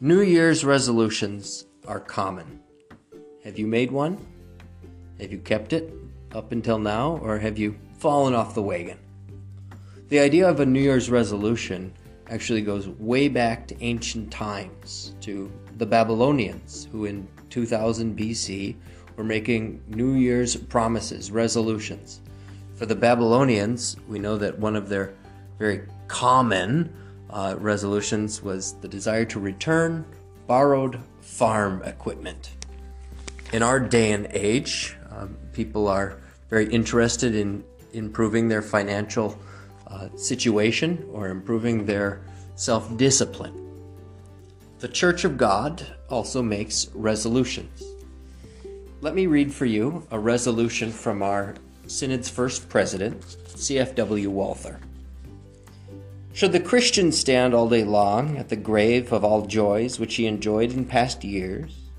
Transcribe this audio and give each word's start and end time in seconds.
New 0.00 0.20
Year's 0.20 0.64
resolutions 0.64 1.66
are 1.88 1.98
common. 1.98 2.60
Have 3.42 3.58
you 3.58 3.66
made 3.66 3.90
one? 3.90 4.16
Have 5.18 5.32
you 5.32 5.38
kept 5.38 5.72
it 5.72 5.92
up 6.30 6.52
until 6.52 6.78
now, 6.78 7.18
or 7.20 7.36
have 7.36 7.58
you 7.58 7.76
fallen 7.98 8.32
off 8.32 8.54
the 8.54 8.62
wagon? 8.62 8.96
The 10.08 10.20
idea 10.20 10.48
of 10.48 10.60
a 10.60 10.66
New 10.66 10.80
Year's 10.80 11.10
resolution 11.10 11.92
actually 12.30 12.62
goes 12.62 12.86
way 12.86 13.26
back 13.26 13.66
to 13.66 13.82
ancient 13.82 14.30
times, 14.30 15.16
to 15.22 15.50
the 15.78 15.86
Babylonians, 15.86 16.86
who 16.92 17.06
in 17.06 17.26
2000 17.50 18.16
BC 18.16 18.76
were 19.16 19.24
making 19.24 19.82
New 19.88 20.12
Year's 20.12 20.54
promises, 20.54 21.32
resolutions. 21.32 22.20
For 22.76 22.86
the 22.86 22.94
Babylonians, 22.94 23.96
we 24.06 24.20
know 24.20 24.38
that 24.38 24.60
one 24.60 24.76
of 24.76 24.88
their 24.88 25.12
very 25.58 25.88
common 26.06 26.94
uh, 27.30 27.56
resolutions 27.58 28.42
was 28.42 28.74
the 28.80 28.88
desire 28.88 29.24
to 29.26 29.40
return 29.40 30.04
borrowed 30.46 31.00
farm 31.20 31.82
equipment. 31.82 32.56
In 33.52 33.62
our 33.62 33.80
day 33.80 34.12
and 34.12 34.26
age, 34.30 34.96
um, 35.10 35.36
people 35.52 35.88
are 35.88 36.18
very 36.50 36.66
interested 36.72 37.34
in 37.34 37.64
improving 37.92 38.48
their 38.48 38.62
financial 38.62 39.38
uh, 39.86 40.08
situation 40.16 41.06
or 41.12 41.28
improving 41.28 41.86
their 41.86 42.20
self 42.56 42.96
discipline. 42.96 43.54
The 44.80 44.88
Church 44.88 45.24
of 45.24 45.36
God 45.36 45.84
also 46.08 46.42
makes 46.42 46.88
resolutions. 46.94 47.82
Let 49.00 49.14
me 49.14 49.26
read 49.26 49.52
for 49.52 49.64
you 49.64 50.06
a 50.10 50.18
resolution 50.18 50.90
from 50.90 51.22
our 51.22 51.54
Synod's 51.86 52.28
first 52.28 52.68
president, 52.68 53.20
CFW 53.20 54.28
Walther. 54.28 54.78
Should 56.38 56.52
the 56.52 56.60
Christian 56.60 57.10
stand 57.10 57.52
all 57.52 57.68
day 57.68 57.82
long 57.82 58.36
at 58.36 58.48
the 58.48 58.54
grave 58.54 59.12
of 59.12 59.24
all 59.24 59.44
joys 59.44 59.98
which 59.98 60.14
he 60.14 60.26
enjoyed 60.26 60.72
in 60.72 60.84
past 60.84 61.24
years? 61.24 61.90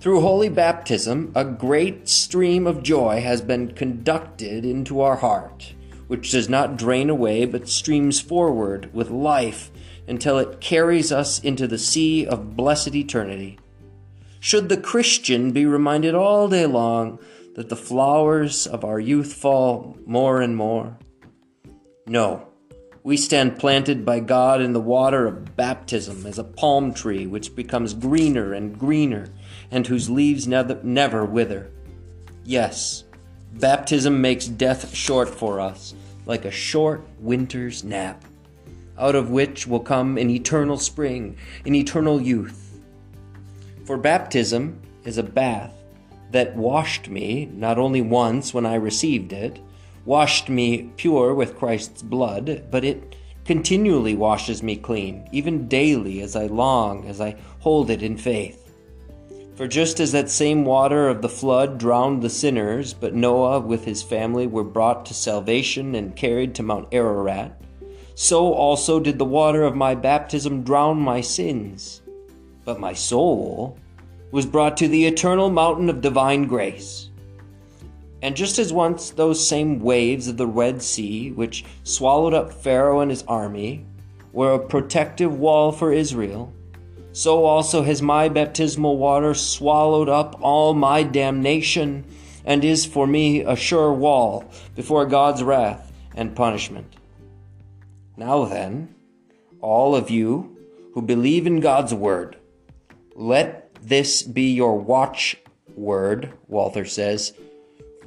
Through 0.00 0.22
holy 0.22 0.48
baptism, 0.48 1.30
a 1.36 1.44
great 1.44 2.08
stream 2.08 2.66
of 2.66 2.82
joy 2.82 3.20
has 3.20 3.40
been 3.40 3.74
conducted 3.74 4.64
into 4.64 5.00
our 5.00 5.14
heart, 5.14 5.72
which 6.08 6.32
does 6.32 6.48
not 6.48 6.76
drain 6.76 7.08
away 7.08 7.44
but 7.44 7.68
streams 7.68 8.20
forward 8.20 8.92
with 8.92 9.08
life 9.08 9.70
until 10.08 10.36
it 10.40 10.60
carries 10.60 11.12
us 11.12 11.38
into 11.38 11.68
the 11.68 11.78
sea 11.78 12.26
of 12.26 12.56
blessed 12.56 12.96
eternity. 12.96 13.56
Should 14.40 14.68
the 14.68 14.78
Christian 14.78 15.52
be 15.52 15.64
reminded 15.64 16.16
all 16.16 16.48
day 16.48 16.66
long 16.66 17.20
that 17.54 17.68
the 17.68 17.76
flowers 17.76 18.66
of 18.66 18.84
our 18.84 18.98
youth 18.98 19.32
fall 19.32 19.96
more 20.04 20.40
and 20.40 20.56
more? 20.56 20.98
No. 22.08 22.48
We 23.06 23.16
stand 23.16 23.60
planted 23.60 24.04
by 24.04 24.18
God 24.18 24.60
in 24.60 24.72
the 24.72 24.80
water 24.80 25.28
of 25.28 25.54
baptism 25.54 26.26
as 26.26 26.40
a 26.40 26.42
palm 26.42 26.92
tree 26.92 27.24
which 27.24 27.54
becomes 27.54 27.94
greener 27.94 28.52
and 28.52 28.76
greener 28.76 29.28
and 29.70 29.86
whose 29.86 30.10
leaves 30.10 30.48
never, 30.48 30.80
never 30.82 31.24
wither. 31.24 31.70
Yes, 32.44 33.04
baptism 33.52 34.20
makes 34.20 34.48
death 34.48 34.92
short 34.92 35.28
for 35.28 35.60
us, 35.60 35.94
like 36.26 36.44
a 36.44 36.50
short 36.50 37.06
winter's 37.20 37.84
nap, 37.84 38.24
out 38.98 39.14
of 39.14 39.30
which 39.30 39.68
will 39.68 39.78
come 39.78 40.18
an 40.18 40.28
eternal 40.28 40.76
spring, 40.76 41.36
an 41.64 41.76
eternal 41.76 42.20
youth. 42.20 42.80
For 43.84 43.96
baptism 43.96 44.82
is 45.04 45.16
a 45.16 45.22
bath 45.22 45.72
that 46.32 46.56
washed 46.56 47.08
me 47.08 47.44
not 47.52 47.78
only 47.78 48.02
once 48.02 48.52
when 48.52 48.66
I 48.66 48.74
received 48.74 49.32
it, 49.32 49.60
washed 50.06 50.48
me 50.48 50.90
pure 50.96 51.34
with 51.34 51.58
Christ's 51.58 52.00
blood, 52.00 52.68
but 52.70 52.84
it 52.84 53.16
continually 53.44 54.14
washes 54.14 54.62
me 54.62 54.76
clean, 54.76 55.28
even 55.32 55.68
daily 55.68 56.22
as 56.22 56.34
I 56.34 56.46
long, 56.46 57.06
as 57.06 57.20
I 57.20 57.36
hold 57.58 57.90
it 57.90 58.02
in 58.02 58.16
faith. 58.16 58.62
For 59.56 59.66
just 59.66 60.00
as 60.00 60.12
that 60.12 60.30
same 60.30 60.64
water 60.64 61.08
of 61.08 61.22
the 61.22 61.28
flood 61.28 61.78
drowned 61.78 62.22
the 62.22 62.30
sinners, 62.30 62.92
but 62.92 63.14
Noah 63.14 63.60
with 63.60 63.84
his 63.84 64.02
family 64.02 64.46
were 64.46 64.64
brought 64.64 65.06
to 65.06 65.14
salvation 65.14 65.94
and 65.94 66.14
carried 66.14 66.54
to 66.54 66.62
Mount 66.62 66.88
Ararat, 66.92 67.60
so 68.14 68.52
also 68.52 69.00
did 69.00 69.18
the 69.18 69.24
water 69.24 69.62
of 69.62 69.74
my 69.74 69.94
baptism 69.94 70.62
drown 70.62 70.98
my 70.98 71.20
sins. 71.20 72.02
But 72.64 72.80
my 72.80 72.92
soul 72.92 73.78
was 74.30 74.44
brought 74.44 74.76
to 74.78 74.88
the 74.88 75.06
eternal 75.06 75.50
mountain 75.50 75.88
of 75.88 76.00
divine 76.00 76.46
grace. 76.46 77.10
And 78.26 78.34
just 78.34 78.58
as 78.58 78.72
once 78.72 79.10
those 79.10 79.48
same 79.48 79.78
waves 79.78 80.26
of 80.26 80.36
the 80.36 80.48
Red 80.48 80.82
Sea, 80.82 81.30
which 81.30 81.64
swallowed 81.84 82.34
up 82.34 82.52
Pharaoh 82.52 82.98
and 82.98 83.08
his 83.08 83.22
army, 83.28 83.86
were 84.32 84.54
a 84.54 84.58
protective 84.58 85.38
wall 85.38 85.70
for 85.70 85.92
Israel, 85.92 86.52
so 87.12 87.44
also 87.44 87.84
has 87.84 88.02
my 88.02 88.28
baptismal 88.28 88.98
water 88.98 89.32
swallowed 89.32 90.08
up 90.08 90.36
all 90.42 90.74
my 90.74 91.04
damnation 91.04 92.04
and 92.44 92.64
is 92.64 92.84
for 92.84 93.06
me 93.06 93.42
a 93.42 93.54
sure 93.54 93.92
wall 93.92 94.50
before 94.74 95.06
God's 95.06 95.44
wrath 95.44 95.92
and 96.16 96.34
punishment. 96.34 96.96
Now 98.16 98.44
then, 98.46 98.92
all 99.60 99.94
of 99.94 100.10
you 100.10 100.56
who 100.94 101.00
believe 101.00 101.46
in 101.46 101.60
God's 101.60 101.94
word, 101.94 102.36
let 103.14 103.72
this 103.80 104.24
be 104.24 104.52
your 104.52 104.80
watch 104.80 105.36
word, 105.76 106.32
Walther 106.48 106.84
says 106.84 107.32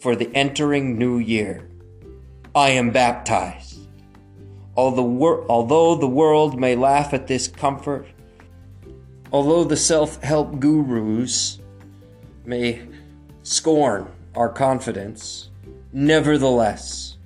for 0.00 0.16
the 0.16 0.30
entering 0.34 0.98
new 0.98 1.18
year. 1.18 1.68
I 2.54 2.70
am 2.70 2.90
baptized. 2.90 3.78
Although 4.76 5.94
the 5.96 6.06
world 6.08 6.58
may 6.58 6.74
laugh 6.76 7.14
at 7.14 7.26
this 7.26 7.48
comfort, 7.48 8.06
although 9.32 9.64
the 9.64 9.76
self 9.76 10.22
help 10.22 10.58
gurus 10.60 11.58
may 12.44 12.82
scorn 13.42 14.10
our 14.34 14.48
confidence, 14.48 15.50
nevertheless, 15.92 17.16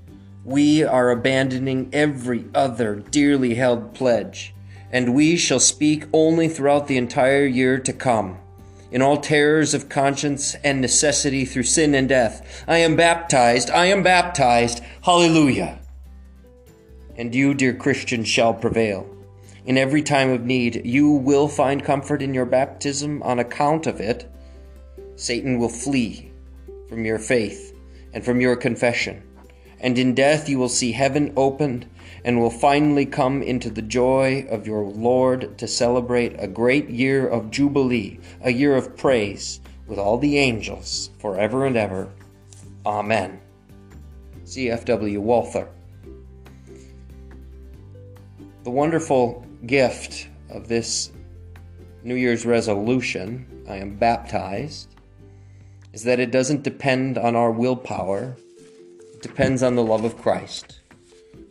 we 0.44 0.82
are 0.82 1.10
abandoning 1.10 1.90
every 1.92 2.44
other 2.54 2.96
dearly 2.96 3.54
held 3.54 3.94
pledge, 3.94 4.54
and 4.90 5.14
we 5.14 5.36
shall 5.36 5.60
speak 5.60 6.06
only 6.12 6.48
throughout 6.48 6.86
the 6.86 6.96
entire 6.96 7.46
year 7.46 7.78
to 7.78 7.92
come 7.92 8.38
in 8.90 9.02
all 9.02 9.18
terrors 9.18 9.74
of 9.74 9.88
conscience 9.88 10.54
and 10.64 10.80
necessity 10.80 11.44
through 11.44 11.64
sin 11.64 11.94
and 11.94 12.08
death. 12.08 12.64
I 12.66 12.78
am 12.78 12.96
baptized, 12.96 13.70
I 13.70 13.86
am 13.86 14.02
baptized. 14.02 14.82
Hallelujah. 15.02 15.78
And 17.16 17.34
you, 17.34 17.52
dear 17.52 17.74
Christian, 17.74 18.24
shall 18.24 18.54
prevail. 18.54 19.08
In 19.66 19.76
every 19.76 20.02
time 20.02 20.30
of 20.30 20.46
need, 20.46 20.86
you 20.86 21.10
will 21.10 21.48
find 21.48 21.84
comfort 21.84 22.22
in 22.22 22.32
your 22.32 22.46
baptism 22.46 23.22
on 23.22 23.38
account 23.38 23.86
of 23.86 24.00
it. 24.00 24.30
Satan 25.16 25.58
will 25.58 25.68
flee 25.68 26.32
from 26.88 27.04
your 27.04 27.18
faith 27.18 27.76
and 28.14 28.24
from 28.24 28.40
your 28.40 28.56
confession. 28.56 29.22
And 29.80 29.98
in 29.98 30.14
death, 30.14 30.48
you 30.48 30.58
will 30.58 30.68
see 30.68 30.92
heaven 30.92 31.32
opened 31.36 31.86
and 32.24 32.40
will 32.40 32.50
finally 32.50 33.06
come 33.06 33.42
into 33.42 33.70
the 33.70 33.82
joy 33.82 34.46
of 34.50 34.66
your 34.66 34.84
Lord 34.84 35.56
to 35.58 35.68
celebrate 35.68 36.34
a 36.38 36.48
great 36.48 36.90
year 36.90 37.26
of 37.28 37.50
Jubilee, 37.50 38.18
a 38.42 38.50
year 38.50 38.74
of 38.74 38.96
praise 38.96 39.60
with 39.86 39.98
all 39.98 40.18
the 40.18 40.38
angels 40.38 41.10
forever 41.18 41.64
and 41.64 41.76
ever. 41.76 42.08
Amen. 42.84 43.40
CFW 44.44 45.18
Walther. 45.18 45.68
The 48.64 48.70
wonderful 48.70 49.46
gift 49.66 50.28
of 50.50 50.68
this 50.68 51.12
New 52.02 52.14
Year's 52.14 52.44
resolution, 52.44 53.64
I 53.68 53.76
am 53.76 53.96
baptized, 53.96 54.88
is 55.92 56.04
that 56.04 56.20
it 56.20 56.30
doesn't 56.30 56.62
depend 56.62 57.18
on 57.18 57.34
our 57.34 57.50
willpower, 57.50 58.36
depends 59.20 59.62
on 59.62 59.74
the 59.74 59.82
love 59.82 60.04
of 60.04 60.16
Christ. 60.16 60.80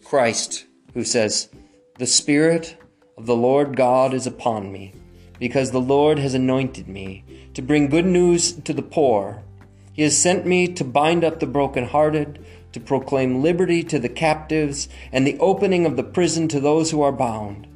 Christ, 0.03 0.65
who 0.93 1.03
says, 1.03 1.49
The 1.97 2.05
Spirit 2.05 2.77
of 3.17 3.25
the 3.25 3.35
Lord 3.35 3.75
God 3.75 4.13
is 4.13 4.27
upon 4.27 4.71
me, 4.71 4.93
because 5.39 5.71
the 5.71 5.81
Lord 5.81 6.19
has 6.19 6.33
anointed 6.33 6.87
me 6.87 7.23
to 7.53 7.61
bring 7.61 7.89
good 7.89 8.05
news 8.05 8.53
to 8.53 8.73
the 8.73 8.81
poor. 8.81 9.43
He 9.91 10.03
has 10.03 10.17
sent 10.17 10.45
me 10.45 10.67
to 10.73 10.83
bind 10.83 11.23
up 11.23 11.39
the 11.39 11.47
brokenhearted, 11.47 12.45
to 12.71 12.79
proclaim 12.79 13.41
liberty 13.41 13.83
to 13.83 13.99
the 13.99 14.09
captives, 14.09 14.87
and 15.11 15.25
the 15.25 15.37
opening 15.39 15.85
of 15.85 15.97
the 15.97 16.03
prison 16.03 16.47
to 16.49 16.59
those 16.59 16.91
who 16.91 17.01
are 17.01 17.11
bound, 17.11 17.67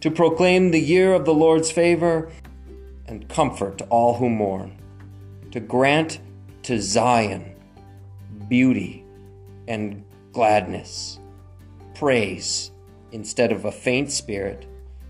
to 0.00 0.10
proclaim 0.10 0.70
the 0.70 0.80
year 0.80 1.12
of 1.12 1.24
the 1.24 1.34
Lord's 1.34 1.70
favor 1.70 2.30
and 3.06 3.28
comfort 3.28 3.78
to 3.78 3.84
all 3.86 4.14
who 4.14 4.30
mourn, 4.30 4.78
to 5.50 5.60
grant 5.60 6.20
to 6.62 6.80
Zion 6.80 7.54
beauty 8.48 9.03
and 9.68 10.04
gladness 10.32 11.18
praise 11.94 12.70
instead 13.12 13.52
of 13.52 13.64
a 13.64 13.72
faint 13.72 14.10
spirit, 14.10 14.66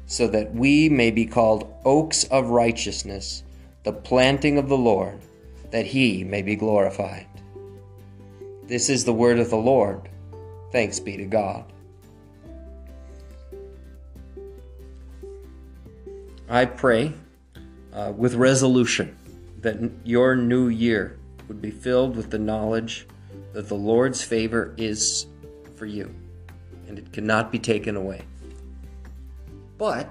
so 0.06 0.28
that 0.28 0.54
we 0.54 0.88
may 0.88 1.10
be 1.10 1.24
called 1.24 1.72
oaks 1.84 2.24
of 2.24 2.50
righteousness, 2.50 3.42
the 3.82 3.92
planting 3.92 4.58
of 4.58 4.68
the 4.68 4.76
Lord, 4.76 5.18
that 5.70 5.86
he 5.86 6.22
may 6.22 6.42
be 6.42 6.54
glorified. 6.54 7.26
This 8.64 8.90
is 8.90 9.04
the 9.04 9.14
word 9.14 9.38
of 9.38 9.50
the 9.50 9.56
Lord. 9.56 10.08
Thanks 10.72 11.00
be 11.00 11.16
to 11.16 11.24
God. 11.24 11.64
I 16.48 16.66
pray 16.66 17.14
uh, 17.92 18.12
with 18.14 18.34
resolution 18.34 19.16
that 19.62 19.78
your 20.04 20.36
new 20.36 20.68
year 20.68 21.18
would 21.48 21.62
be 21.62 21.70
filled 21.70 22.16
with 22.16 22.30
the 22.30 22.38
knowledge 22.38 23.06
that 23.54 23.68
the 23.68 23.74
Lord's 23.74 24.22
favor 24.22 24.74
is 24.76 25.26
for 25.76 25.86
you 25.86 26.14
and 26.88 26.98
it 26.98 27.12
cannot 27.12 27.50
be 27.50 27.58
taken 27.58 27.96
away. 27.96 28.22
But 29.78 30.08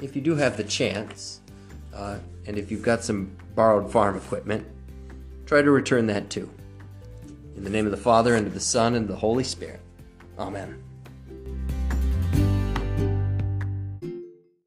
if 0.00 0.16
you 0.16 0.22
do 0.22 0.36
have 0.36 0.56
the 0.56 0.64
chance, 0.64 1.40
uh, 1.94 2.18
and 2.46 2.56
if 2.56 2.70
you've 2.70 2.82
got 2.82 3.04
some 3.04 3.36
borrowed 3.54 3.92
farm 3.92 4.16
equipment, 4.16 4.66
try 5.44 5.60
to 5.60 5.70
return 5.70 6.06
that 6.06 6.30
too. 6.30 6.48
In 7.56 7.64
the 7.64 7.70
name 7.70 7.84
of 7.84 7.90
the 7.90 7.96
Father, 7.96 8.34
and 8.34 8.46
of 8.46 8.54
the 8.54 8.60
Son, 8.60 8.94
and 8.94 9.04
of 9.04 9.08
the 9.08 9.16
Holy 9.16 9.44
Spirit. 9.44 9.80
Amen. 10.38 10.82